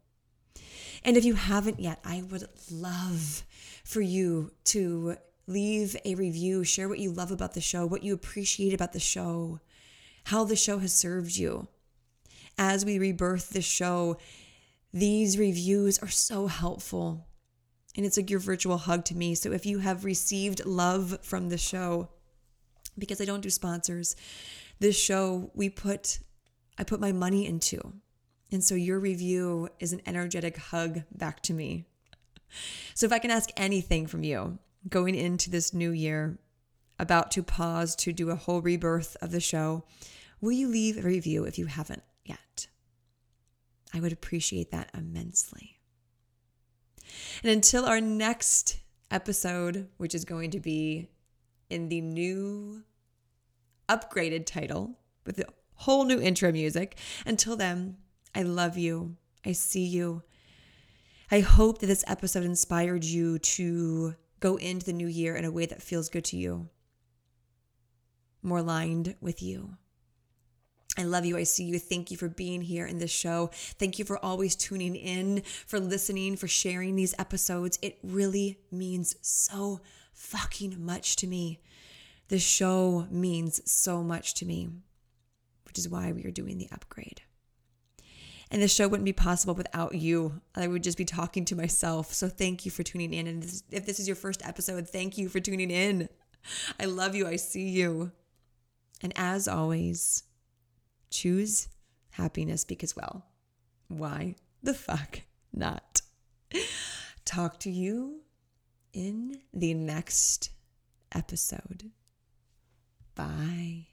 And 1.05 1.17
if 1.17 1.25
you 1.25 1.35
haven't 1.35 1.81
yet, 1.81 1.99
I 2.05 2.23
would 2.31 2.49
love 2.71 3.45
for 3.85 4.01
you 4.01 4.53
to 4.65 5.17
leave 5.47 5.97
a 6.05 6.15
review, 6.15 6.65
share 6.65 6.89
what 6.89 6.99
you 6.99 7.11
love 7.11 7.31
about 7.31 7.55
the 7.55 7.61
show, 7.61 7.87
what 7.87 8.03
you 8.03 8.15
appreciate 8.15 8.73
about 8.73 8.93
the 8.93 9.01
show, 9.01 9.61
how 10.25 10.45
the 10.45 10.57
show 10.57 10.79
has 10.79 10.95
served 10.95 11.37
you. 11.37 11.67
As 12.57 12.85
we 12.85 12.99
rebirth 12.99 13.51
the 13.51 13.63
show, 13.63 14.19
these 14.93 15.39
reviews 15.39 15.99
are 15.99 16.09
so 16.09 16.47
helpful. 16.47 17.27
And 17.97 18.07
it's 18.07 18.17
like 18.17 18.31
your 18.31 18.41
virtual 18.41 18.79
hug 18.79 19.05
to 19.07 19.17
me. 19.17 19.35
So 19.35 19.53
if 19.53 19.67
you 19.67 19.79
have 19.79 20.05
received 20.05 20.65
love 20.65 21.19
from 21.23 21.49
the 21.49 21.59
show, 21.59 22.09
because 22.99 23.21
I 23.21 23.25
don't 23.25 23.41
do 23.41 23.51
sponsors, 23.51 24.17
this 24.81 24.99
show 24.99 25.51
we 25.55 25.69
put 25.69 26.19
I 26.79 26.85
put 26.85 27.01
my 27.01 27.13
money 27.13 27.47
into. 27.47 27.93
And 28.53 28.63
so 28.63 28.75
your 28.75 29.01
review 29.01 29.69
is 29.81 29.93
an 29.93 30.03
energetic 30.07 30.57
hug 30.57 31.03
back 31.11 31.41
to 31.43 31.55
me. 31.55 31.87
So 32.95 33.07
if 33.07 33.13
I 33.13 33.19
can 33.19 33.31
ask 33.31 33.51
anything 33.57 34.07
from 34.07 34.23
you 34.23 34.59
going 34.89 35.15
into 35.15 35.51
this 35.51 35.73
new 35.73 35.91
year, 35.91 36.39
about 36.99 37.31
to 37.33 37.43
pause 37.43 37.97
to 37.97 38.13
do 38.13 38.31
a 38.31 38.37
whole 38.37 38.61
rebirth 38.61 39.17
of 39.23 39.33
the 39.33 39.41
show, 39.41 39.85
will 40.41 40.53
you 40.53 40.69
leave 40.69 40.99
a 40.99 41.09
review 41.09 41.45
if 41.45 41.59
you 41.59 41.67
haven't 41.67 42.03
yet? 42.25 42.69
I 43.95 44.01
would 44.01 44.13
appreciate 44.13 44.71
that 44.71 44.91
immensely. 44.95 45.81
And 47.43 47.51
until 47.51 47.87
our 47.87 48.01
next 48.01 48.79
episode, 49.11 49.89
which 49.97 50.15
is 50.15 50.25
going 50.25 50.51
to 50.51 50.61
be 50.61 51.09
in 51.71 51.89
the 51.89 52.01
new 52.01 52.83
upgraded 53.89 54.47
title, 54.47 54.99
with 55.25 55.39
a 55.39 55.47
whole 55.75 56.05
new 56.05 56.21
intro 56.21 56.53
music. 56.53 56.99
Until 57.27 57.57
then, 57.57 57.97
I 58.35 58.43
love 58.43 58.79
you. 58.79 59.17
I 59.45 59.53
see 59.53 59.85
you. 59.85 60.23
I 61.31 61.41
hope 61.41 61.79
that 61.79 61.87
this 61.87 62.05
episode 62.07 62.45
inspired 62.45 63.05
you 63.05 63.39
to 63.39 64.15
go 64.41 64.57
into 64.57 64.85
the 64.87 64.93
new 64.93 65.07
year 65.07 65.35
in 65.37 65.45
a 65.45 65.51
way 65.51 65.67
that 65.67 65.83
feels 65.83 66.09
good 66.09 66.25
to 66.27 66.37
you, 66.37 66.69
more 68.43 68.59
aligned 68.59 69.17
with 69.21 69.43
you. 69.43 69.77
I 70.99 71.05
love 71.05 71.25
you. 71.25 71.39
I 71.39 71.45
see 71.45 71.65
you. 71.65 71.79
Thank 71.79 72.11
you 72.11 72.19
for 72.19 72.29
being 72.29 72.61
here 72.61 72.85
in 72.85 72.99
this 72.99 73.11
show. 73.11 73.51
Thank 73.53 73.99
you 73.99 74.05
for 74.05 74.23
always 74.23 74.55
tuning 74.55 74.95
in, 74.95 75.43
for 75.67 75.81
listening, 75.81 76.37
for 76.37 76.49
sharing 76.49 76.97
these 76.97 77.15
episodes. 77.19 77.79
It 77.81 77.99
really 78.03 78.59
means 78.71 79.17
so 79.23 79.81
fucking 80.13 80.85
much 80.85 81.17
to 81.17 81.27
me. 81.27 81.61
This 82.29 82.43
show 82.43 83.07
means 83.11 83.63
so 83.71 84.03
much 84.03 84.35
to 84.35 84.45
me, 84.45 84.69
which 85.65 85.79
is 85.79 85.89
why 85.89 86.13
we 86.13 86.25
are 86.25 86.31
doing 86.31 86.59
the 86.59 86.69
upgrade. 86.71 87.23
And 88.53 88.61
this 88.61 88.75
show 88.75 88.87
wouldn't 88.87 89.07
be 89.07 89.15
possible 89.15 89.55
without 89.55 89.95
you. 89.95 90.43
I 90.55 90.69
would 90.69 90.83
just 90.83 90.99
be 90.99 91.07
talking 91.07 91.47
to 91.47 91.57
myself. 91.57 92.13
So 92.13 92.29
thank 92.29 92.67
you 92.67 92.71
for 92.71 92.83
tuning 92.83 93.15
in. 93.15 93.27
And 93.27 93.43
if 93.71 93.87
this 93.87 93.99
is 93.99 94.07
your 94.07 94.15
first 94.15 94.47
episode, 94.47 94.87
thank 94.87 95.17
you 95.17 95.31
for 95.31 95.41
tuning 95.41 95.71
in. 95.71 96.11
I 96.79 96.85
love 96.85 97.15
you. 97.15 97.27
I 97.27 97.37
see 97.37 97.71
you. 97.71 98.13
And 99.03 99.15
as 99.17 99.49
always, 99.49 100.25
choose 101.11 101.69
happiness 102.11 102.63
because, 102.65 102.95
well, 102.95 103.25
why 103.89 104.37
the 104.63 104.75
fuck 104.75 105.23
not? 105.55 106.03
Talk 107.25 107.59
to 107.61 107.71
you 107.71 108.21
in 108.93 109.41
the 109.55 109.73
next 109.73 110.51
episode. 111.15 111.91
Bye. 113.15 113.92